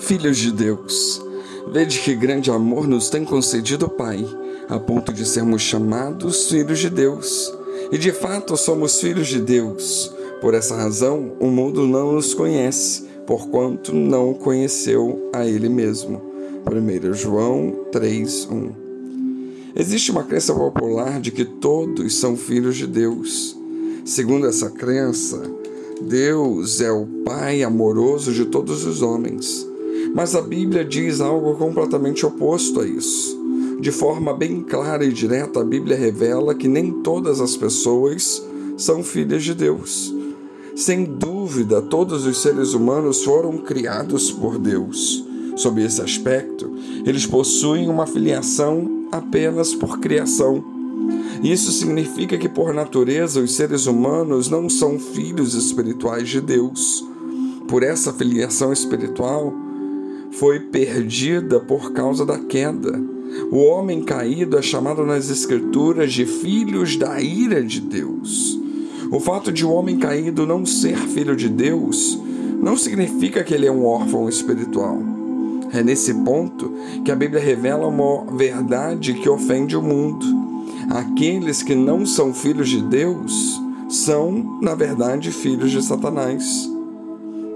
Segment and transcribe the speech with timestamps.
[0.00, 1.22] Filhos de Deus,
[1.70, 4.26] vede que grande amor nos tem concedido o Pai,
[4.68, 7.52] a ponto de sermos chamados filhos de Deus.
[7.92, 10.12] E de fato somos filhos de Deus.
[10.40, 16.20] Por essa razão, o mundo não nos conhece, porquanto não conheceu a Ele mesmo.
[16.64, 18.72] 1 João 3:1.
[19.76, 23.56] Existe uma crença popular de que todos são filhos de Deus.
[24.04, 25.40] Segundo essa crença,
[26.00, 29.69] Deus é o Pai amoroso de todos os homens.
[30.14, 33.38] Mas a Bíblia diz algo completamente oposto a isso.
[33.80, 38.44] De forma bem clara e direta, a Bíblia revela que nem todas as pessoas
[38.76, 40.14] são filhas de Deus.
[40.76, 45.24] Sem dúvida, todos os seres humanos foram criados por Deus.
[45.56, 46.70] Sob esse aspecto,
[47.04, 50.62] eles possuem uma filiação apenas por criação.
[51.42, 57.04] Isso significa que, por natureza, os seres humanos não são filhos espirituais de Deus.
[57.66, 59.52] Por essa filiação espiritual,
[60.32, 63.00] foi perdida por causa da queda.
[63.50, 68.58] O homem caído é chamado nas Escrituras de filhos da ira de Deus.
[69.10, 72.18] O fato de o homem caído não ser filho de Deus
[72.60, 74.98] não significa que ele é um órfão espiritual.
[75.72, 76.72] É nesse ponto
[77.04, 80.26] que a Bíblia revela uma verdade que ofende o mundo.
[80.90, 86.68] Aqueles que não são filhos de Deus são, na verdade, filhos de Satanás.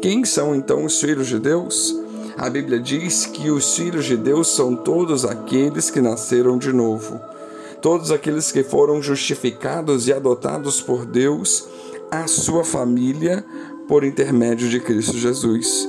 [0.00, 1.94] Quem são então os filhos de Deus?
[2.38, 7.20] A Bíblia diz que os filhos de Deus são todos aqueles que nasceram de novo,
[7.82, 11.66] todos aqueles que foram justificados e adotados por Deus,
[12.08, 13.44] a sua família,
[13.88, 15.88] por intermédio de Cristo Jesus.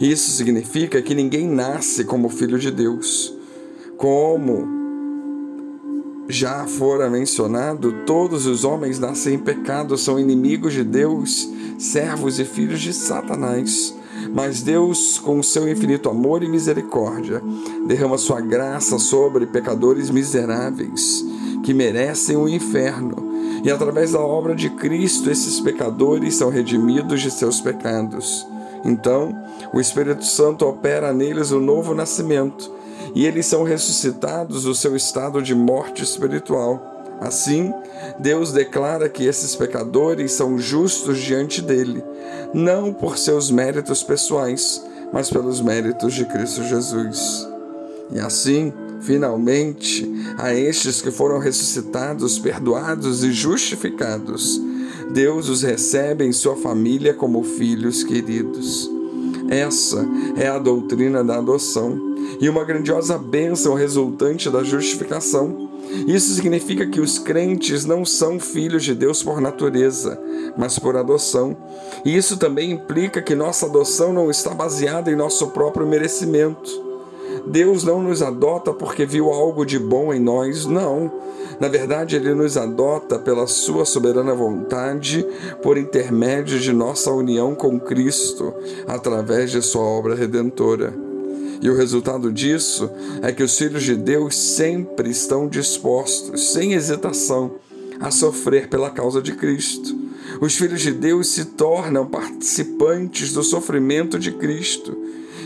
[0.00, 3.34] Isso significa que ninguém nasce como filho de Deus.
[3.98, 4.66] Como
[6.26, 11.46] já fora mencionado, todos os homens nascem em pecado, são inimigos de Deus,
[11.78, 13.94] servos e filhos de Satanás.
[14.32, 17.42] Mas Deus, com seu infinito amor e misericórdia,
[17.86, 21.24] derrama sua graça sobre pecadores miseráveis
[21.62, 23.30] que merecem o inferno.
[23.64, 28.46] E através da obra de Cristo, esses pecadores são redimidos de seus pecados.
[28.84, 29.36] Então,
[29.72, 32.70] o Espírito Santo opera neles o novo nascimento,
[33.14, 36.91] e eles são ressuscitados do seu estado de morte espiritual.
[37.22, 37.72] Assim,
[38.18, 42.02] Deus declara que esses pecadores são justos diante dele,
[42.52, 47.48] não por seus méritos pessoais, mas pelos méritos de Cristo Jesus.
[48.10, 48.72] E assim,
[49.02, 54.60] finalmente, a estes que foram ressuscitados, perdoados e justificados,
[55.12, 58.90] Deus os recebe em sua família como filhos queridos.
[59.48, 60.04] Essa
[60.36, 65.71] é a doutrina da adoção e uma grandiosa bênção resultante da justificação.
[66.06, 70.18] Isso significa que os crentes não são filhos de Deus por natureza,
[70.56, 71.56] mas por adoção.
[72.04, 76.92] E isso também implica que nossa adoção não está baseada em nosso próprio merecimento.
[77.46, 81.10] Deus não nos adota porque viu algo de bom em nós, não.
[81.58, 85.26] Na verdade, Ele nos adota pela Sua soberana vontade,
[85.62, 88.54] por intermédio de nossa união com Cristo,
[88.86, 91.11] através de Sua obra redentora.
[91.62, 92.90] E o resultado disso
[93.22, 97.52] é que os filhos de Deus sempre estão dispostos, sem hesitação,
[98.00, 99.96] a sofrer pela causa de Cristo.
[100.40, 104.96] Os filhos de Deus se tornam participantes do sofrimento de Cristo.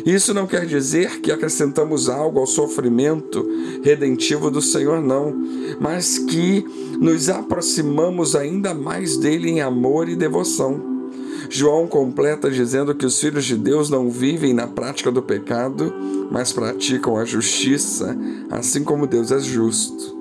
[0.06, 3.46] Isso não quer dizer que acrescentamos algo ao sofrimento
[3.82, 5.34] redentivo do Senhor, não,
[5.78, 6.64] mas que
[6.98, 10.95] nos aproximamos ainda mais dele em amor e devoção.
[11.48, 15.92] João completa dizendo que os filhos de Deus não vivem na prática do pecado,
[16.30, 18.16] mas praticam a justiça,
[18.50, 20.16] assim como Deus é justo.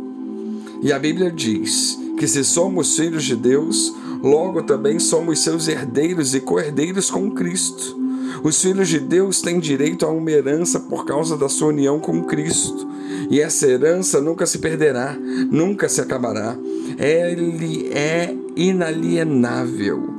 [0.82, 6.34] E a Bíblia diz que se somos filhos de Deus, logo também somos seus herdeiros
[6.36, 8.06] e co-herdeiros com Cristo.
[8.44, 12.24] Os filhos de Deus têm direito a uma herança por causa da sua união com
[12.24, 12.88] Cristo.
[13.30, 15.18] E essa herança nunca se perderá,
[15.50, 16.56] nunca se acabará.
[16.98, 20.15] Ele é inalienável.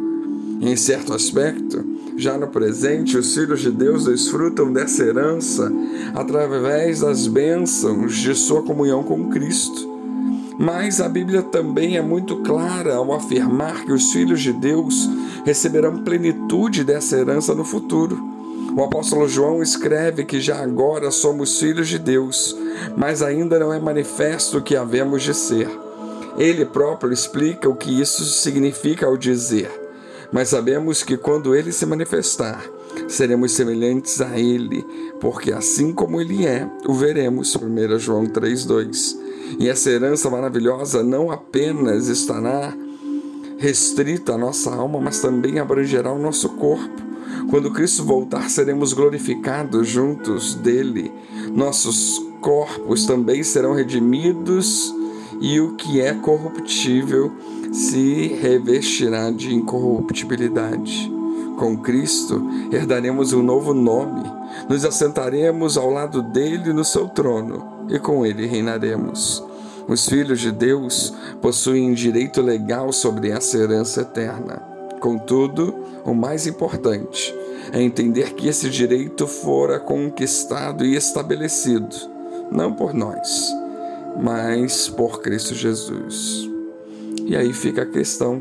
[0.61, 1.85] Em certo aspecto,
[2.17, 5.71] já no presente, os filhos de Deus desfrutam dessa herança
[6.15, 9.95] através das bênçãos de sua comunhão com Cristo.
[10.59, 15.09] Mas a Bíblia também é muito clara ao afirmar que os filhos de Deus
[15.45, 18.19] receberão plenitude dessa herança no futuro.
[18.75, 22.57] O apóstolo João escreve que já agora somos filhos de Deus,
[22.97, 25.69] mas ainda não é manifesto o que havemos de ser.
[26.39, 29.86] Ele próprio explica o que isso significa ao dizer
[30.33, 32.65] mas sabemos que quando ele se manifestar,
[33.09, 34.85] seremos semelhantes a ele,
[35.21, 37.55] porque assim como ele é, o veremos.
[37.55, 39.17] 1 João 3:2.
[39.59, 42.75] E essa herança maravilhosa não apenas estará
[43.59, 47.03] restrita à nossa alma, mas também abrangerá o nosso corpo.
[47.49, 51.13] Quando Cristo voltar, seremos glorificados juntos dele.
[51.55, 54.93] Nossos corpos também serão redimidos
[55.41, 57.33] e o que é corruptível
[57.77, 61.13] se revestirá de incorruptibilidade.
[61.59, 62.43] Com Cristo
[62.73, 64.23] herdaremos um novo nome,
[64.67, 69.45] nos assentaremos ao lado dele no seu trono e com ele reinaremos.
[69.87, 71.13] Os filhos de Deus
[71.43, 74.63] possuem direito legal sobre essa herança eterna.
[74.99, 77.35] Contudo, o mais importante
[77.73, 81.95] é entender que esse direito fora conquistado e estabelecido,
[82.51, 83.55] não por nós,
[84.19, 86.56] mas por Cristo Jesus.
[87.27, 88.41] E aí fica a questão: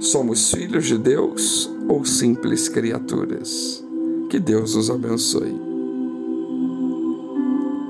[0.00, 3.84] somos filhos de Deus ou simples criaturas?
[4.30, 5.63] Que Deus os abençoe.